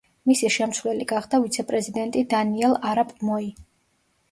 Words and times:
მისი 0.29 0.47
შემცვლელი 0.53 1.07
გახდა 1.11 1.41
ვიცე-პრეზიდენტი 1.43 2.25
დანიელ 2.33 2.75
არაპ 2.95 3.15
მოი. 3.31 3.55